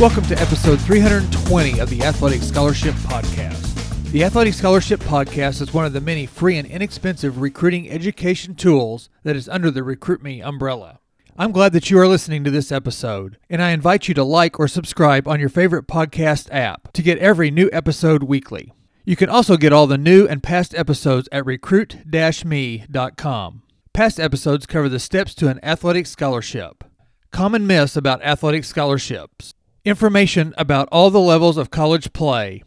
Welcome 0.00 0.24
to 0.24 0.36
episode 0.40 0.80
320 0.80 1.78
of 1.78 1.88
the 1.88 2.02
Athletic 2.02 2.42
Scholarship 2.42 2.96
Podcast. 2.96 4.10
The 4.10 4.24
Athletic 4.24 4.52
Scholarship 4.52 4.98
Podcast 4.98 5.62
is 5.62 5.72
one 5.72 5.86
of 5.86 5.92
the 5.92 6.00
many 6.00 6.26
free 6.26 6.58
and 6.58 6.66
inexpensive 6.66 7.40
recruiting 7.40 7.88
education 7.88 8.56
tools 8.56 9.08
that 9.22 9.36
is 9.36 9.48
under 9.48 9.70
the 9.70 9.84
Recruit 9.84 10.20
Me 10.20 10.42
umbrella. 10.42 10.98
I'm 11.38 11.52
glad 11.52 11.72
that 11.74 11.90
you 11.90 11.98
are 12.00 12.08
listening 12.08 12.42
to 12.42 12.50
this 12.50 12.72
episode, 12.72 13.38
and 13.48 13.62
I 13.62 13.70
invite 13.70 14.08
you 14.08 14.14
to 14.14 14.24
like 14.24 14.58
or 14.58 14.66
subscribe 14.66 15.28
on 15.28 15.38
your 15.38 15.48
favorite 15.48 15.86
podcast 15.86 16.48
app 16.50 16.92
to 16.92 17.02
get 17.02 17.18
every 17.18 17.52
new 17.52 17.70
episode 17.72 18.24
weekly. 18.24 18.72
You 19.04 19.14
can 19.14 19.30
also 19.30 19.56
get 19.56 19.72
all 19.72 19.86
the 19.86 19.96
new 19.96 20.26
and 20.26 20.42
past 20.42 20.74
episodes 20.74 21.28
at 21.30 21.46
recruit-me.com. 21.46 23.62
Past 23.92 24.18
episodes 24.18 24.66
cover 24.66 24.88
the 24.88 24.98
steps 24.98 25.36
to 25.36 25.48
an 25.48 25.60
athletic 25.62 26.08
scholarship, 26.08 26.82
common 27.30 27.64
myths 27.64 27.96
about 27.96 28.24
athletic 28.24 28.64
scholarships, 28.64 29.54
information 29.84 30.54
about 30.56 30.88
all 30.90 31.10
the 31.10 31.20
levels 31.20 31.56
of 31.56 31.70
college 31.70 32.12
play, 32.12 32.62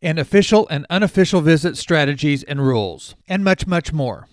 and 0.00 0.18
official 0.18 0.68
and 0.68 0.86
unofficial 0.88 1.40
visit 1.40 1.76
strategies 1.76 2.42
and 2.44 2.64
rules, 2.64 3.16
and 3.28 3.44
much, 3.44 3.66
much 3.66 3.92
more. 3.92 4.28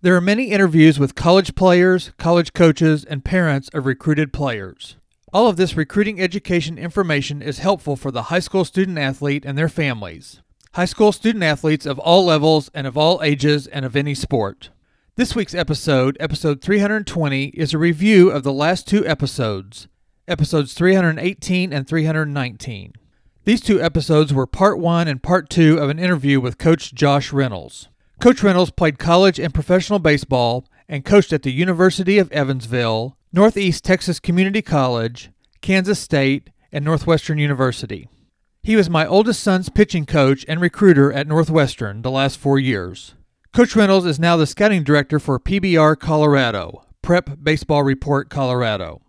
There 0.00 0.16
are 0.16 0.20
many 0.20 0.50
interviews 0.50 0.98
with 0.98 1.14
college 1.14 1.54
players, 1.54 2.10
college 2.16 2.54
coaches, 2.54 3.04
and 3.04 3.24
parents 3.24 3.68
of 3.72 3.86
recruited 3.86 4.32
players. 4.32 4.96
All 5.32 5.46
of 5.46 5.56
this 5.56 5.76
recruiting 5.76 6.20
education 6.20 6.76
information 6.76 7.40
is 7.40 7.58
helpful 7.60 7.94
for 7.94 8.10
the 8.10 8.24
high 8.24 8.40
school 8.40 8.64
student 8.64 8.98
athlete 8.98 9.44
and 9.44 9.56
their 9.56 9.68
families. 9.68 10.40
High 10.74 10.86
school 10.86 11.12
student 11.12 11.44
athletes 11.44 11.86
of 11.86 11.98
all 11.98 12.24
levels 12.24 12.70
and 12.74 12.86
of 12.86 12.96
all 12.96 13.22
ages 13.22 13.66
and 13.66 13.84
of 13.84 13.94
any 13.94 14.14
sport. 14.14 14.70
This 15.16 15.36
week's 15.36 15.54
episode, 15.54 16.16
episode 16.18 16.62
320, 16.62 17.48
is 17.48 17.74
a 17.74 17.78
review 17.78 18.30
of 18.30 18.42
the 18.42 18.52
last 18.52 18.88
two 18.88 19.06
episodes, 19.06 19.86
episodes 20.28 20.74
318 20.74 21.72
and 21.72 21.86
319. 21.86 22.92
These 23.44 23.60
two 23.60 23.82
episodes 23.82 24.32
were 24.32 24.46
part 24.46 24.78
one 24.78 25.08
and 25.08 25.22
part 25.22 25.50
two 25.50 25.78
of 25.78 25.90
an 25.90 25.98
interview 25.98 26.40
with 26.40 26.58
Coach 26.58 26.94
Josh 26.94 27.32
Reynolds. 27.32 27.88
Coach 28.20 28.42
Reynolds 28.42 28.70
played 28.70 29.00
college 29.00 29.40
and 29.40 29.52
professional 29.52 29.98
baseball 29.98 30.64
and 30.88 31.04
coached 31.04 31.32
at 31.32 31.42
the 31.42 31.50
University 31.50 32.18
of 32.18 32.30
Evansville, 32.30 33.16
Northeast 33.32 33.82
Texas 33.82 34.20
Community 34.20 34.62
College, 34.62 35.30
Kansas 35.60 35.98
State, 35.98 36.50
and 36.70 36.84
Northwestern 36.84 37.38
University. 37.38 38.08
He 38.62 38.76
was 38.76 38.88
my 38.88 39.04
oldest 39.04 39.42
son's 39.42 39.68
pitching 39.68 40.06
coach 40.06 40.44
and 40.46 40.60
recruiter 40.60 41.12
at 41.12 41.26
Northwestern 41.26 42.02
the 42.02 42.12
last 42.12 42.38
four 42.38 42.60
years. 42.60 43.14
Coach 43.52 43.74
Reynolds 43.74 44.06
is 44.06 44.20
now 44.20 44.36
the 44.36 44.46
scouting 44.46 44.84
director 44.84 45.18
for 45.18 45.40
PBR 45.40 45.98
Colorado, 45.98 46.84
Prep 47.02 47.42
Baseball 47.42 47.82
Report 47.82 48.30
Colorado. 48.30 49.02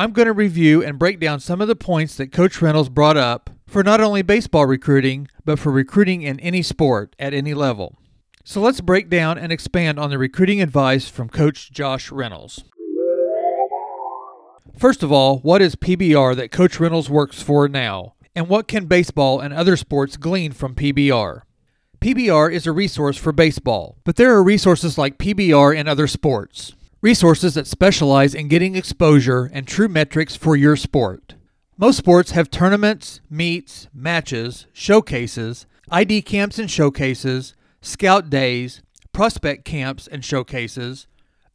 I'm 0.00 0.12
going 0.12 0.24
to 0.24 0.32
review 0.32 0.82
and 0.82 0.98
break 0.98 1.20
down 1.20 1.40
some 1.40 1.60
of 1.60 1.68
the 1.68 1.76
points 1.76 2.16
that 2.16 2.32
Coach 2.32 2.62
Reynolds 2.62 2.88
brought 2.88 3.18
up 3.18 3.50
for 3.66 3.84
not 3.84 4.00
only 4.00 4.22
baseball 4.22 4.64
recruiting, 4.64 5.28
but 5.44 5.58
for 5.58 5.70
recruiting 5.70 6.22
in 6.22 6.40
any 6.40 6.62
sport 6.62 7.14
at 7.18 7.34
any 7.34 7.52
level. 7.52 7.98
So 8.42 8.62
let's 8.62 8.80
break 8.80 9.10
down 9.10 9.36
and 9.36 9.52
expand 9.52 9.98
on 9.98 10.08
the 10.08 10.16
recruiting 10.16 10.62
advice 10.62 11.10
from 11.10 11.28
Coach 11.28 11.70
Josh 11.70 12.10
Reynolds. 12.10 12.64
First 14.74 15.02
of 15.02 15.12
all, 15.12 15.40
what 15.40 15.60
is 15.60 15.76
PBR 15.76 16.34
that 16.34 16.50
Coach 16.50 16.80
Reynolds 16.80 17.10
works 17.10 17.42
for 17.42 17.68
now? 17.68 18.14
And 18.34 18.48
what 18.48 18.68
can 18.68 18.86
baseball 18.86 19.38
and 19.38 19.52
other 19.52 19.76
sports 19.76 20.16
glean 20.16 20.52
from 20.52 20.74
PBR? 20.74 21.42
PBR 22.00 22.50
is 22.50 22.66
a 22.66 22.72
resource 22.72 23.18
for 23.18 23.32
baseball, 23.32 23.98
but 24.04 24.16
there 24.16 24.32
are 24.32 24.42
resources 24.42 24.96
like 24.96 25.18
PBR 25.18 25.76
in 25.76 25.86
other 25.86 26.06
sports 26.06 26.72
resources 27.00 27.54
that 27.54 27.66
specialize 27.66 28.34
in 28.34 28.48
getting 28.48 28.76
exposure 28.76 29.50
and 29.52 29.66
true 29.66 29.88
metrics 29.88 30.36
for 30.36 30.56
your 30.56 30.76
sport. 30.76 31.34
Most 31.78 31.96
sports 31.96 32.32
have 32.32 32.50
tournaments, 32.50 33.20
meets, 33.30 33.88
matches, 33.94 34.66
showcases, 34.72 35.66
ID 35.90 36.22
camps 36.22 36.58
and 36.58 36.70
showcases, 36.70 37.54
scout 37.80 38.28
days, 38.28 38.82
prospect 39.12 39.64
camps 39.64 40.06
and 40.06 40.24
showcases, 40.24 41.06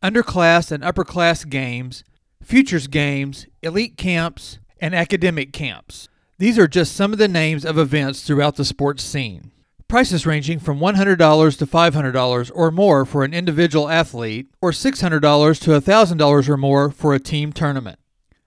underclass 0.01 0.71
and 0.71 0.83
upperclass 0.83 1.47
games, 1.47 2.03
futures 2.41 2.87
games, 2.87 3.45
elite 3.61 3.97
camps, 3.97 4.59
and 4.79 4.95
academic 4.95 5.53
camps. 5.53 6.09
These 6.37 6.59
are 6.59 6.67
just 6.67 6.95
some 6.95 7.13
of 7.13 7.19
the 7.19 7.27
names 7.27 7.63
of 7.63 7.77
events 7.77 8.23
throughout 8.23 8.55
the 8.55 8.65
sports 8.65 9.03
scene. 9.03 9.51
Prices 9.87 10.25
ranging 10.25 10.59
from 10.59 10.79
$100 10.79 11.57
to 11.57 11.65
$500 11.67 12.51
or 12.55 12.71
more 12.71 13.05
for 13.05 13.23
an 13.23 13.35
individual 13.35 13.87
athlete, 13.87 14.47
or 14.59 14.71
$600 14.71 15.61
to 15.61 15.69
$1,000 15.69 16.49
or 16.49 16.57
more 16.57 16.89
for 16.89 17.13
a 17.13 17.19
team 17.19 17.53
tournament. 17.53 17.99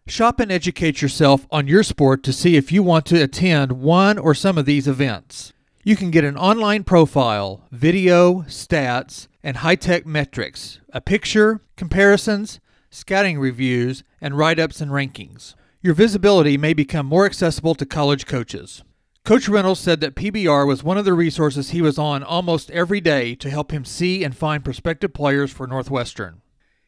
Shop 0.09 0.41
and 0.41 0.50
educate 0.50 1.00
yourself 1.00 1.47
on 1.50 1.69
your 1.69 1.84
sport 1.84 2.25
to 2.25 2.32
see 2.32 2.56
if 2.56 2.72
you 2.72 2.82
want 2.82 3.06
to 3.06 3.22
attend 3.22 3.72
one 3.72 4.19
or 4.19 4.34
some 4.34 4.59
of 4.59 4.65
these 4.65 4.88
events. 4.88 5.53
You 5.84 5.94
can 5.94 6.10
get 6.10 6.25
an 6.25 6.37
online 6.37 6.82
profile, 6.82 7.66
video, 7.70 8.41
stats, 8.43 9.28
and 9.43 9.59
high 9.59 9.76
tech 9.76 10.06
metrics, 10.06 10.81
a 10.93 11.00
picture, 11.00 11.60
comparisons, 11.76 12.59
scouting 12.91 13.38
reviews, 13.38 14.03
and 14.20 14.37
write 14.37 14.59
ups 14.59 14.81
and 14.81 14.91
rankings. 14.91 15.55
Your 15.82 15.94
visibility 15.94 16.59
may 16.59 16.75
become 16.75 17.06
more 17.06 17.26
accessible 17.26 17.76
to 17.76 17.87
college 17.87 18.26
coaches. 18.26 18.82
Coach 19.28 19.47
Reynolds 19.47 19.81
said 19.81 20.00
that 20.00 20.15
PBR 20.15 20.66
was 20.66 20.83
one 20.83 20.97
of 20.97 21.05
the 21.05 21.12
resources 21.12 21.69
he 21.69 21.83
was 21.83 21.99
on 21.99 22.22
almost 22.22 22.71
every 22.71 22.99
day 22.99 23.34
to 23.34 23.50
help 23.50 23.72
him 23.72 23.84
see 23.84 24.25
and 24.25 24.34
find 24.34 24.65
prospective 24.65 25.12
players 25.12 25.53
for 25.53 25.66
Northwestern. 25.66 26.41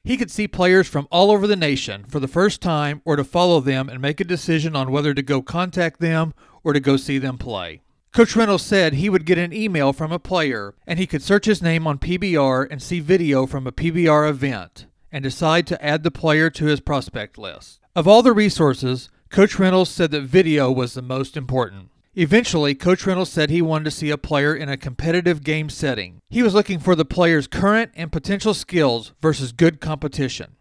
He 0.03 0.17
could 0.17 0.31
see 0.31 0.49
players 0.49 0.89
from 0.89 1.07
all 1.11 1.31
over 1.31 1.47
the 1.47 1.55
nation 1.55 2.03
for 2.05 2.19
the 2.19 2.27
first 2.27 2.63
time 2.63 3.03
or 3.05 3.17
to 3.17 3.25
follow 3.25 3.61
them 3.61 3.91
and 3.91 4.01
make 4.01 4.21
a 4.21 4.25
decision 4.25 4.75
on 4.75 4.91
whether 4.91 5.13
to 5.13 5.21
go 5.21 5.43
contact 5.43 6.01
them 6.01 6.33
or 6.65 6.73
to 6.73 6.81
go 6.81 6.97
see 6.97 7.19
them 7.19 7.37
play. 7.37 7.83
Coach 8.11 8.35
Reynolds 8.35 8.65
said 8.65 8.95
he 8.95 9.11
would 9.11 9.27
get 9.27 9.37
an 9.37 9.53
email 9.53 9.93
from 9.93 10.11
a 10.11 10.19
player 10.19 10.75
and 10.87 10.99
he 10.99 11.07
could 11.07 11.21
search 11.21 11.45
his 11.45 11.61
name 11.61 11.87
on 11.87 11.99
PBR 11.99 12.69
and 12.71 12.81
see 12.81 13.01
video 13.01 13.45
from 13.45 13.67
a 13.67 13.73
PBR 13.73 14.31
event 14.31 14.87
and 15.13 15.23
decide 15.23 15.67
to 15.67 15.85
add 15.85 16.05
the 16.05 16.11
player 16.11 16.49
to 16.49 16.65
his 16.65 16.81
prospect 16.81 17.37
list. 17.37 17.81
Of 17.95 18.09
all 18.09 18.23
the 18.23 18.33
resources, 18.33 19.11
Coach 19.29 19.59
Reynolds 19.59 19.91
said 19.91 20.11
that 20.13 20.23
video 20.23 20.73
was 20.73 20.95
the 20.95 21.03
most 21.03 21.37
important. 21.37 21.90
Eventually, 22.17 22.75
Coach 22.75 23.07
Reynolds 23.07 23.31
said 23.31 23.51
he 23.51 23.63
wanted 23.63 23.85
to 23.85 23.91
see 23.93 24.11
a 24.11 24.19
player 24.19 24.53
in 24.53 24.69
a 24.69 24.77
competitive 24.77 25.45
game 25.45 25.69
setting. 25.71 26.21
He 26.29 26.43
was 26.43 26.55
looking 26.55 26.81
for 26.81 26.97
the 26.97 27.05
player's 27.05 27.47
current 27.47 27.93
and 27.95 28.11
potential 28.11 28.53
skills 28.53 29.13
versus 29.23 29.53
good 29.53 29.81
competition. 29.81 30.57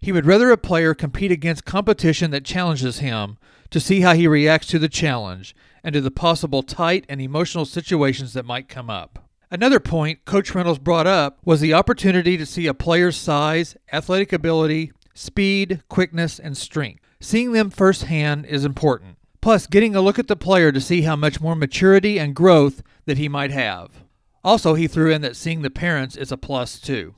He 0.00 0.12
would 0.12 0.26
rather 0.26 0.52
a 0.52 0.56
player 0.56 0.94
compete 0.94 1.32
against 1.32 1.64
competition 1.64 2.30
that 2.30 2.44
challenges 2.44 3.00
him 3.00 3.36
to 3.70 3.80
see 3.80 4.02
how 4.02 4.14
he 4.14 4.28
reacts 4.28 4.68
to 4.68 4.78
the 4.78 4.88
challenge 4.88 5.56
and 5.82 5.92
to 5.92 6.00
the 6.00 6.12
possible 6.12 6.62
tight 6.62 7.04
and 7.08 7.20
emotional 7.20 7.64
situations 7.64 8.32
that 8.34 8.46
might 8.46 8.68
come 8.68 8.88
up. 8.88 9.28
Another 9.50 9.80
point 9.80 10.24
Coach 10.24 10.54
Reynolds 10.54 10.78
brought 10.78 11.08
up 11.08 11.38
was 11.44 11.60
the 11.60 11.74
opportunity 11.74 12.36
to 12.36 12.46
see 12.46 12.68
a 12.68 12.74
player's 12.74 13.16
size, 13.16 13.76
athletic 13.92 14.32
ability, 14.32 14.92
speed, 15.14 15.82
quickness, 15.88 16.38
and 16.38 16.56
strength. 16.56 17.02
Seeing 17.20 17.52
them 17.52 17.70
firsthand 17.70 18.46
is 18.46 18.64
important 18.64 19.16
plus 19.42 19.66
getting 19.66 19.94
a 19.94 20.00
look 20.00 20.18
at 20.18 20.28
the 20.28 20.36
player 20.36 20.72
to 20.72 20.80
see 20.80 21.02
how 21.02 21.16
much 21.16 21.40
more 21.40 21.56
maturity 21.56 22.18
and 22.18 22.34
growth 22.34 22.82
that 23.04 23.18
he 23.18 23.28
might 23.28 23.50
have. 23.50 24.04
Also, 24.44 24.74
he 24.74 24.88
threw 24.88 25.10
in 25.10 25.20
that 25.20 25.36
seeing 25.36 25.60
the 25.60 25.70
parents 25.70 26.16
is 26.16 26.32
a 26.32 26.36
plus 26.36 26.80
too. 26.80 27.14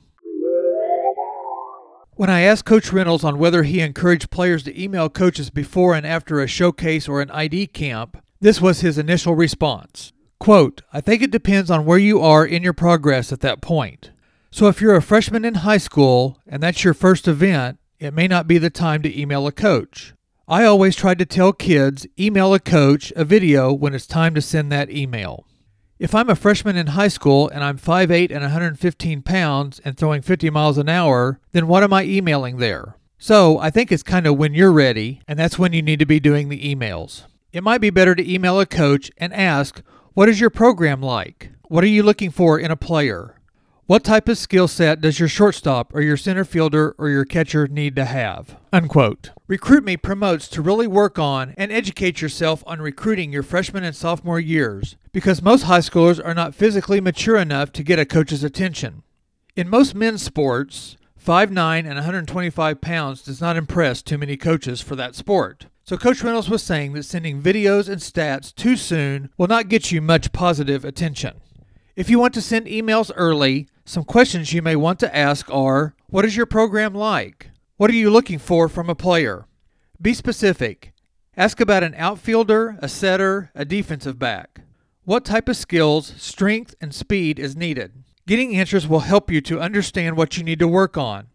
When 2.15 2.29
I 2.29 2.41
asked 2.41 2.65
Coach 2.65 2.91
Reynolds 2.91 3.23
on 3.23 3.37
whether 3.37 3.63
he 3.63 3.81
encouraged 3.81 4.31
players 4.31 4.63
to 4.63 4.81
email 4.81 5.09
coaches 5.09 5.49
before 5.49 5.93
and 5.93 6.05
after 6.05 6.39
a 6.39 6.47
showcase 6.47 7.07
or 7.07 7.21
an 7.21 7.29
ID 7.31 7.67
camp, 7.67 8.17
this 8.39 8.61
was 8.61 8.81
his 8.81 8.97
initial 8.97 9.35
response. 9.35 10.13
Quote, 10.39 10.81
I 10.93 11.01
think 11.01 11.21
it 11.21 11.31
depends 11.31 11.69
on 11.69 11.85
where 11.85 11.97
you 11.97 12.21
are 12.21 12.45
in 12.45 12.63
your 12.63 12.73
progress 12.73 13.31
at 13.31 13.41
that 13.41 13.61
point. 13.61 14.11
So 14.49 14.67
if 14.67 14.79
you're 14.79 14.95
a 14.95 15.01
freshman 15.01 15.43
in 15.43 15.55
high 15.55 15.77
school 15.77 16.39
and 16.47 16.63
that's 16.63 16.83
your 16.83 16.93
first 16.93 17.27
event, 17.27 17.79
it 17.99 18.13
may 18.13 18.27
not 18.27 18.47
be 18.47 18.57
the 18.57 18.69
time 18.69 19.01
to 19.01 19.19
email 19.19 19.45
a 19.45 19.51
coach. 19.51 20.13
I 20.47 20.63
always 20.63 20.95
tried 20.95 21.17
to 21.17 21.25
tell 21.25 21.53
kids 21.53 22.05
email 22.19 22.53
a 22.53 22.59
coach 22.59 23.11
a 23.15 23.25
video 23.25 23.73
when 23.73 23.95
it's 23.95 24.05
time 24.05 24.35
to 24.35 24.41
send 24.41 24.71
that 24.71 24.91
email. 24.91 25.47
If 25.97 26.13
I'm 26.13 26.29
a 26.29 26.35
freshman 26.35 26.77
in 26.77 26.87
high 26.87 27.07
school 27.07 27.49
and 27.49 27.63
I'm 27.63 27.79
5'8 27.79 28.29
and 28.29 28.41
115 28.41 29.23
pounds 29.23 29.81
and 29.83 29.97
throwing 29.97 30.21
50 30.21 30.51
miles 30.51 30.77
an 30.77 30.87
hour, 30.87 31.39
then 31.51 31.65
what 31.65 31.81
am 31.81 31.93
I 31.93 32.03
emailing 32.03 32.57
there? 32.57 32.95
So 33.17 33.57
I 33.57 33.71
think 33.71 33.91
it's 33.91 34.03
kind 34.03 34.27
of 34.27 34.37
when 34.37 34.53
you're 34.53 34.71
ready, 34.71 35.19
and 35.27 35.39
that's 35.39 35.57
when 35.57 35.73
you 35.73 35.81
need 35.81 35.97
to 35.97 36.05
be 36.05 36.19
doing 36.19 36.49
the 36.49 36.75
emails. 36.75 37.23
It 37.51 37.63
might 37.63 37.81
be 37.81 37.89
better 37.89 38.13
to 38.13 38.31
email 38.31 38.59
a 38.59 38.67
coach 38.67 39.09
and 39.17 39.33
ask, 39.33 39.81
What 40.13 40.29
is 40.29 40.39
your 40.39 40.51
program 40.51 41.01
like? 41.01 41.49
What 41.69 41.83
are 41.83 41.87
you 41.87 42.03
looking 42.03 42.29
for 42.29 42.59
in 42.59 42.69
a 42.69 42.75
player? 42.75 43.41
What 43.87 44.03
type 44.03 44.27
of 44.27 44.39
skill 44.39 44.67
set 44.67 44.99
does 44.99 45.19
your 45.19 45.29
shortstop 45.29 45.93
or 45.93 46.01
your 46.01 46.17
center 46.17 46.43
fielder 46.43 46.95
or 46.97 47.07
your 47.09 47.23
catcher 47.23 47.67
need 47.67 47.95
to 47.97 48.05
have? 48.05 48.57
Unquote. 48.73 49.29
RecruitMe 49.47 50.01
promotes 50.01 50.47
to 50.47 50.63
really 50.63 50.87
work 50.87 51.19
on 51.19 51.53
and 51.55 51.71
educate 51.71 52.19
yourself 52.19 52.63
on 52.65 52.81
recruiting 52.81 53.31
your 53.31 53.43
freshman 53.43 53.83
and 53.83 53.95
sophomore 53.95 54.39
years 54.39 54.95
because 55.11 55.39
most 55.43 55.63
high 55.63 55.81
schoolers 55.81 56.19
are 56.25 56.33
not 56.33 56.55
physically 56.55 56.99
mature 56.99 57.37
enough 57.37 57.71
to 57.73 57.83
get 57.83 57.99
a 57.99 58.07
coach's 58.07 58.43
attention. 58.43 59.03
In 59.55 59.69
most 59.69 59.93
men's 59.93 60.23
sports, 60.23 60.97
5'9 61.23 61.85
and 61.85 61.93
125 61.93 62.81
pounds 62.81 63.21
does 63.21 63.39
not 63.39 63.55
impress 63.55 64.01
too 64.01 64.17
many 64.17 64.35
coaches 64.35 64.81
for 64.81 64.95
that 64.95 65.13
sport. 65.13 65.67
So 65.83 65.95
Coach 65.95 66.23
Reynolds 66.23 66.49
was 66.49 66.63
saying 66.63 66.93
that 66.93 67.03
sending 67.03 67.39
videos 67.39 67.87
and 67.87 68.01
stats 68.01 68.51
too 68.55 68.77
soon 68.77 69.29
will 69.37 69.45
not 69.45 69.69
get 69.69 69.91
you 69.91 70.01
much 70.01 70.31
positive 70.31 70.83
attention. 70.83 71.39
If 71.95 72.09
you 72.09 72.19
want 72.19 72.33
to 72.33 72.41
send 72.41 72.65
emails 72.65 73.09
early, 73.15 73.69
some 73.85 74.03
questions 74.03 74.51
you 74.51 74.61
may 74.61 74.75
want 74.75 74.99
to 74.99 75.15
ask 75.15 75.49
are 75.49 75.95
What 76.07 76.25
is 76.25 76.35
your 76.35 76.45
program 76.45 76.93
like? 76.93 77.51
What 77.77 77.89
are 77.89 77.93
you 77.93 78.09
looking 78.09 78.37
for 78.37 78.67
from 78.67 78.89
a 78.89 78.95
player? 78.95 79.45
Be 80.01 80.13
specific. 80.13 80.91
Ask 81.37 81.61
about 81.61 81.83
an 81.83 81.95
outfielder, 81.95 82.77
a 82.81 82.89
setter, 82.89 83.49
a 83.55 83.63
defensive 83.63 84.19
back. 84.19 84.59
What 85.05 85.23
type 85.23 85.47
of 85.47 85.55
skills, 85.55 86.13
strength, 86.17 86.75
and 86.81 86.93
speed 86.93 87.39
is 87.39 87.55
needed? 87.55 88.03
Getting 88.27 88.57
answers 88.57 88.89
will 88.89 89.01
help 89.01 89.31
you 89.31 89.39
to 89.41 89.61
understand 89.61 90.17
what 90.17 90.35
you 90.35 90.43
need 90.43 90.59
to 90.59 90.67
work 90.67 90.97
on 90.97 91.27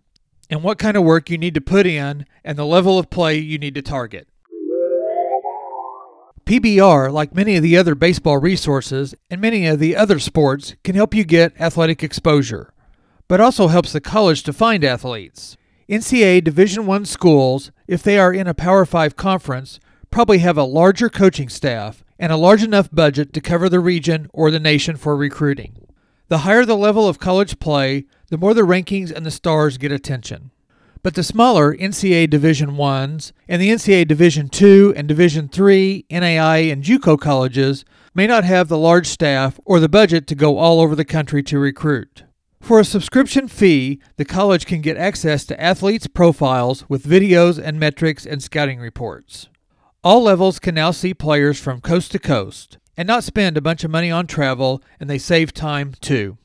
and 0.50 0.62
what 0.62 0.78
kind 0.78 0.96
of 0.98 1.04
work 1.04 1.30
you 1.30 1.38
need 1.38 1.54
to 1.54 1.62
put 1.62 1.86
in 1.86 2.26
and 2.44 2.58
the 2.58 2.66
level 2.66 2.98
of 2.98 3.08
play 3.08 3.38
you 3.38 3.56
need 3.56 3.76
to 3.76 3.82
target. 3.82 4.28
PBR, 6.50 7.12
like 7.12 7.32
many 7.32 7.54
of 7.54 7.62
the 7.62 7.76
other 7.76 7.94
baseball 7.94 8.38
resources 8.38 9.14
and 9.30 9.40
many 9.40 9.68
of 9.68 9.78
the 9.78 9.94
other 9.94 10.18
sports, 10.18 10.74
can 10.82 10.96
help 10.96 11.14
you 11.14 11.22
get 11.22 11.54
athletic 11.60 12.02
exposure, 12.02 12.74
but 13.28 13.40
also 13.40 13.68
helps 13.68 13.92
the 13.92 14.00
college 14.00 14.42
to 14.42 14.52
find 14.52 14.82
athletes. 14.82 15.56
NCAA 15.88 16.42
Division 16.42 16.90
I 16.90 17.04
schools, 17.04 17.70
if 17.86 18.02
they 18.02 18.18
are 18.18 18.34
in 18.34 18.48
a 18.48 18.52
Power 18.52 18.84
5 18.84 19.14
conference, 19.14 19.78
probably 20.10 20.38
have 20.38 20.58
a 20.58 20.64
larger 20.64 21.08
coaching 21.08 21.48
staff 21.48 22.02
and 22.18 22.32
a 22.32 22.36
large 22.36 22.64
enough 22.64 22.90
budget 22.90 23.32
to 23.34 23.40
cover 23.40 23.68
the 23.68 23.78
region 23.78 24.28
or 24.32 24.50
the 24.50 24.58
nation 24.58 24.96
for 24.96 25.16
recruiting. 25.16 25.86
The 26.26 26.38
higher 26.38 26.64
the 26.64 26.76
level 26.76 27.06
of 27.06 27.20
college 27.20 27.60
play, 27.60 28.06
the 28.28 28.36
more 28.36 28.54
the 28.54 28.62
rankings 28.62 29.12
and 29.12 29.24
the 29.24 29.30
stars 29.30 29.78
get 29.78 29.92
attention. 29.92 30.50
But 31.02 31.14
the 31.14 31.22
smaller 31.22 31.74
NCAA 31.74 32.28
Division 32.28 32.72
1s 32.72 33.32
and 33.48 33.60
the 33.60 33.70
NCAA 33.70 34.06
Division 34.06 34.48
2 34.48 34.92
and 34.96 35.08
Division 35.08 35.48
3 35.48 36.04
NAIA 36.10 36.70
and 36.70 36.84
JUCO 36.84 37.18
colleges 37.18 37.86
may 38.14 38.26
not 38.26 38.44
have 38.44 38.68
the 38.68 38.76
large 38.76 39.06
staff 39.06 39.58
or 39.64 39.80
the 39.80 39.88
budget 39.88 40.26
to 40.26 40.34
go 40.34 40.58
all 40.58 40.78
over 40.78 40.94
the 40.94 41.04
country 41.04 41.42
to 41.44 41.58
recruit. 41.58 42.24
For 42.60 42.78
a 42.78 42.84
subscription 42.84 43.48
fee, 43.48 43.98
the 44.16 44.26
college 44.26 44.66
can 44.66 44.82
get 44.82 44.98
access 44.98 45.46
to 45.46 45.60
athletes' 45.60 46.06
profiles 46.06 46.86
with 46.90 47.06
videos 47.06 47.58
and 47.58 47.80
metrics 47.80 48.26
and 48.26 48.42
scouting 48.42 48.78
reports. 48.78 49.48
All 50.04 50.22
levels 50.22 50.58
can 50.58 50.74
now 50.74 50.90
see 50.90 51.14
players 51.14 51.58
from 51.58 51.80
coast 51.80 52.12
to 52.12 52.18
coast 52.18 52.76
and 52.98 53.06
not 53.06 53.24
spend 53.24 53.56
a 53.56 53.62
bunch 53.62 53.84
of 53.84 53.90
money 53.90 54.10
on 54.10 54.26
travel, 54.26 54.82
and 54.98 55.08
they 55.08 55.16
save 55.16 55.54
time 55.54 55.94
too. 56.02 56.36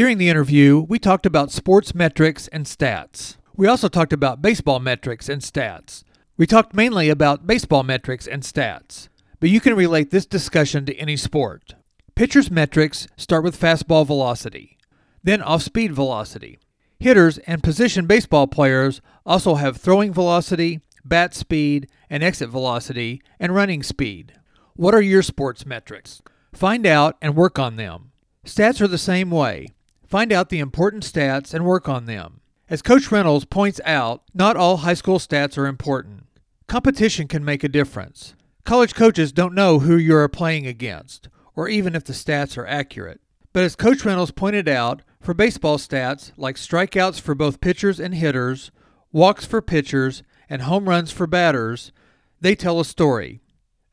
During 0.00 0.16
the 0.16 0.30
interview, 0.30 0.80
we 0.88 0.98
talked 0.98 1.26
about 1.26 1.50
sports 1.50 1.94
metrics 1.94 2.48
and 2.48 2.64
stats. 2.64 3.36
We 3.54 3.66
also 3.66 3.86
talked 3.86 4.14
about 4.14 4.40
baseball 4.40 4.80
metrics 4.80 5.28
and 5.28 5.42
stats. 5.42 6.04
We 6.38 6.46
talked 6.46 6.72
mainly 6.72 7.10
about 7.10 7.46
baseball 7.46 7.82
metrics 7.82 8.26
and 8.26 8.42
stats, 8.42 9.10
but 9.40 9.50
you 9.50 9.60
can 9.60 9.74
relate 9.74 10.10
this 10.10 10.24
discussion 10.24 10.86
to 10.86 10.96
any 10.96 11.18
sport. 11.18 11.74
Pitchers' 12.14 12.50
metrics 12.50 13.08
start 13.18 13.44
with 13.44 13.60
fastball 13.60 14.06
velocity, 14.06 14.78
then 15.22 15.42
off 15.42 15.60
speed 15.60 15.92
velocity. 15.92 16.58
Hitters 16.98 17.36
and 17.36 17.62
position 17.62 18.06
baseball 18.06 18.46
players 18.46 19.02
also 19.26 19.56
have 19.56 19.76
throwing 19.76 20.14
velocity, 20.14 20.80
bat 21.04 21.34
speed, 21.34 21.90
and 22.08 22.22
exit 22.22 22.48
velocity, 22.48 23.20
and 23.38 23.54
running 23.54 23.82
speed. 23.82 24.32
What 24.76 24.94
are 24.94 25.02
your 25.02 25.22
sports 25.22 25.66
metrics? 25.66 26.22
Find 26.54 26.86
out 26.86 27.18
and 27.20 27.36
work 27.36 27.58
on 27.58 27.76
them. 27.76 28.12
Stats 28.46 28.80
are 28.80 28.88
the 28.88 28.96
same 28.96 29.30
way. 29.30 29.66
Find 30.10 30.32
out 30.32 30.48
the 30.48 30.58
important 30.58 31.04
stats 31.04 31.54
and 31.54 31.64
work 31.64 31.88
on 31.88 32.06
them. 32.06 32.40
As 32.68 32.82
Coach 32.82 33.12
Reynolds 33.12 33.44
points 33.44 33.80
out, 33.84 34.24
not 34.34 34.56
all 34.56 34.78
high 34.78 34.94
school 34.94 35.20
stats 35.20 35.56
are 35.56 35.68
important. 35.68 36.26
Competition 36.66 37.28
can 37.28 37.44
make 37.44 37.62
a 37.62 37.68
difference. 37.68 38.34
College 38.64 38.96
coaches 38.96 39.30
don't 39.30 39.54
know 39.54 39.78
who 39.78 39.96
you 39.96 40.16
are 40.16 40.28
playing 40.28 40.66
against, 40.66 41.28
or 41.54 41.68
even 41.68 41.94
if 41.94 42.02
the 42.02 42.12
stats 42.12 42.58
are 42.58 42.66
accurate. 42.66 43.20
But 43.52 43.62
as 43.62 43.76
Coach 43.76 44.04
Reynolds 44.04 44.32
pointed 44.32 44.68
out, 44.68 45.02
for 45.20 45.32
baseball 45.32 45.78
stats 45.78 46.32
like 46.36 46.56
strikeouts 46.56 47.20
for 47.20 47.36
both 47.36 47.60
pitchers 47.60 48.00
and 48.00 48.12
hitters, 48.12 48.72
walks 49.12 49.44
for 49.44 49.62
pitchers, 49.62 50.24
and 50.48 50.62
home 50.62 50.88
runs 50.88 51.12
for 51.12 51.28
batters, 51.28 51.92
they 52.40 52.56
tell 52.56 52.80
a 52.80 52.84
story. 52.84 53.42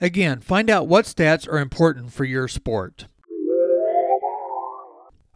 Again, 0.02 0.40
find 0.40 0.72
out 0.72 0.88
what 0.88 1.06
stats 1.06 1.48
are 1.48 1.60
important 1.60 2.12
for 2.12 2.26
your 2.26 2.48
sport. 2.48 3.06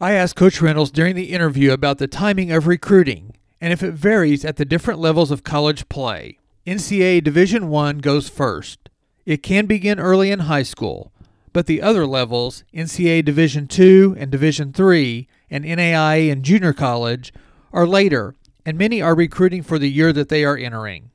I 0.02 0.14
asked 0.14 0.36
Coach 0.36 0.60
Reynolds 0.64 0.90
during 0.90 1.16
the 1.16 1.32
interview 1.32 1.72
about 1.72 2.00
the 2.00 2.08
timing 2.08 2.52
of 2.52 2.66
recruiting 2.66 3.36
and 3.62 3.72
if 3.72 3.84
it 3.84 3.94
varies 3.94 4.44
at 4.44 4.56
the 4.56 4.66
different 4.66 5.00
levels 5.00 5.30
of 5.30 5.44
college 5.44 5.88
play. 5.90 6.40
NCAA 6.66 7.24
Division 7.24 7.70
1 7.70 8.00
goes 8.00 8.28
first. 8.28 8.90
It 9.28 9.44
can 9.44 9.68
begin 9.68 10.00
early 10.00 10.32
in 10.32 10.40
high 10.40 10.64
school, 10.64 11.12
but 11.54 11.68
the 11.68 11.84
other 11.84 12.08
levels, 12.08 12.64
NCAA 12.74 13.24
Division 13.24 13.68
2 13.68 14.16
and 14.18 14.32
Division 14.32 14.74
3 14.74 15.28
and 15.52 15.66
NAIA 15.66 16.32
and 16.32 16.42
junior 16.42 16.74
college, 16.74 17.32
are 17.72 17.86
later, 17.86 18.34
and 18.66 18.80
many 18.80 19.04
are 19.04 19.14
recruiting 19.14 19.62
for 19.62 19.78
the 19.78 19.92
year 19.92 20.12
that 20.14 20.30
they 20.30 20.44
are 20.44 20.58
entering. 20.58 21.12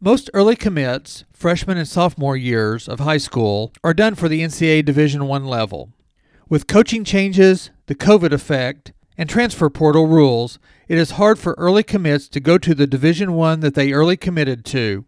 Most 0.00 0.30
early 0.32 0.56
commits, 0.56 1.24
freshman 1.34 1.76
and 1.76 1.86
sophomore 1.86 2.38
years 2.38 2.88
of 2.88 3.00
high 3.00 3.18
school, 3.18 3.70
are 3.84 3.92
done 3.92 4.14
for 4.14 4.30
the 4.30 4.40
NCAA 4.40 4.82
Division 4.86 5.26
1 5.26 5.44
level. 5.44 5.90
With 6.48 6.66
coaching 6.66 7.04
changes, 7.04 7.70
the 7.90 7.96
COVID 7.96 8.30
effect, 8.30 8.92
and 9.18 9.28
transfer 9.28 9.68
portal 9.68 10.06
rules, 10.06 10.60
it 10.86 10.96
is 10.96 11.18
hard 11.18 11.40
for 11.40 11.56
early 11.58 11.82
commits 11.82 12.28
to 12.28 12.38
go 12.38 12.56
to 12.56 12.72
the 12.72 12.86
Division 12.86 13.32
1 13.32 13.58
that 13.58 13.74
they 13.74 13.92
early 13.92 14.16
committed 14.16 14.64
to. 14.66 15.06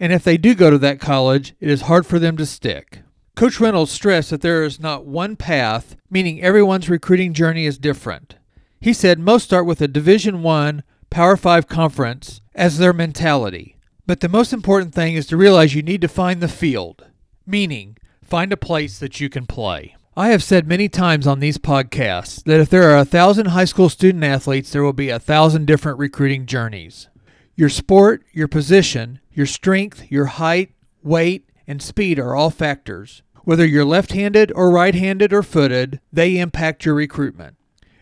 And 0.00 0.10
if 0.10 0.24
they 0.24 0.38
do 0.38 0.54
go 0.54 0.70
to 0.70 0.78
that 0.78 1.00
college, 1.00 1.54
it 1.60 1.68
is 1.68 1.82
hard 1.82 2.06
for 2.06 2.18
them 2.18 2.38
to 2.38 2.46
stick. 2.46 3.02
Coach 3.36 3.60
Reynolds 3.60 3.92
stressed 3.92 4.30
that 4.30 4.40
there 4.40 4.64
is 4.64 4.80
not 4.80 5.04
one 5.04 5.36
path, 5.36 5.96
meaning 6.08 6.40
everyone's 6.40 6.88
recruiting 6.88 7.34
journey 7.34 7.66
is 7.66 7.76
different. 7.76 8.36
He 8.80 8.94
said 8.94 9.18
most 9.18 9.44
start 9.44 9.66
with 9.66 9.82
a 9.82 9.86
Division 9.86 10.42
1 10.42 10.82
Power 11.10 11.36
5 11.36 11.68
conference 11.68 12.40
as 12.54 12.78
their 12.78 12.94
mentality. 12.94 13.76
But 14.06 14.20
the 14.20 14.30
most 14.30 14.54
important 14.54 14.94
thing 14.94 15.14
is 15.14 15.26
to 15.26 15.36
realize 15.36 15.74
you 15.74 15.82
need 15.82 16.00
to 16.00 16.08
find 16.08 16.40
the 16.40 16.48
field, 16.48 17.04
meaning 17.44 17.98
find 18.22 18.50
a 18.50 18.56
place 18.56 18.98
that 18.98 19.20
you 19.20 19.28
can 19.28 19.44
play. 19.44 19.96
I 20.16 20.28
have 20.28 20.44
said 20.44 20.68
many 20.68 20.88
times 20.88 21.26
on 21.26 21.40
these 21.40 21.58
podcasts 21.58 22.44
that 22.44 22.60
if 22.60 22.70
there 22.70 22.88
are 22.88 22.98
a 22.98 23.04
thousand 23.04 23.46
high 23.46 23.64
school 23.64 23.88
student 23.88 24.22
athletes, 24.22 24.70
there 24.70 24.84
will 24.84 24.92
be 24.92 25.08
a 25.08 25.18
thousand 25.18 25.66
different 25.66 25.98
recruiting 25.98 26.46
journeys. 26.46 27.08
Your 27.56 27.68
sport, 27.68 28.22
your 28.32 28.46
position, 28.46 29.18
your 29.32 29.46
strength, 29.46 30.12
your 30.12 30.26
height, 30.26 30.70
weight, 31.02 31.50
and 31.66 31.82
speed 31.82 32.20
are 32.20 32.36
all 32.36 32.50
factors. 32.50 33.22
Whether 33.42 33.66
you're 33.66 33.84
left 33.84 34.12
handed 34.12 34.52
or 34.54 34.70
right 34.70 34.94
handed 34.94 35.32
or 35.32 35.42
footed, 35.42 35.98
they 36.12 36.38
impact 36.38 36.84
your 36.84 36.94
recruitment. 36.94 37.56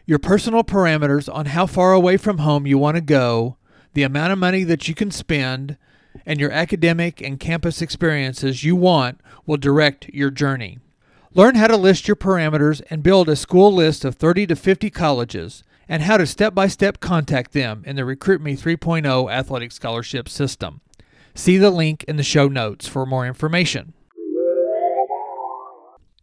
Your 0.05 0.19
personal 0.19 0.65
parameters 0.65 1.35
on 1.35 1.47
how 1.47 1.65
far 1.65 1.95
away 1.95 2.19
from 2.19 2.39
home 2.39 2.67
you 2.67 2.77
want 2.77 2.97
to 2.97 3.01
go, 3.01 3.57
the 3.95 4.03
amount 4.03 4.35
of 4.35 4.39
money 4.39 4.65
that 4.65 4.87
you 4.87 4.95
can 4.95 5.11
spend, 5.11 5.79
and 6.27 6.39
your 6.39 6.51
academic 6.51 7.23
and 7.23 7.41
campus 7.41 7.81
experiences 7.81 8.65
you 8.65 8.77
want 8.77 9.19
will 9.47 9.57
direct 9.57 10.11
your 10.11 10.31
journey. 10.31 10.79
Learn 11.35 11.55
how 11.55 11.67
to 11.67 11.79
list 11.79 12.07
your 12.07 12.17
parameters 12.17 12.83
and 12.91 13.03
build 13.03 13.27
a 13.31 13.37
school 13.37 13.73
list 13.73 14.05
of 14.05 14.17
30 14.17 14.49
to 14.49 14.57
50 14.57 14.91
colleges 14.91 15.65
and 15.89 16.03
how 16.03 16.19
to 16.19 16.27
step 16.27 16.55
by 16.55 16.67
step 16.67 17.01
contact 17.01 17.53
them 17.53 17.83
in 17.87 17.97
the 17.97 18.03
RecruitMe 18.03 18.59
3.0 18.59 19.33
athletic 19.33 19.73
scholarship 19.73 20.29
system. 20.29 20.83
See 21.35 21.57
the 21.57 21.71
link 21.71 22.05
in 22.05 22.17
the 22.17 22.23
show 22.23 22.49
notes 22.49 22.87
for 22.87 23.07
more 23.07 23.27
information. 23.27 23.95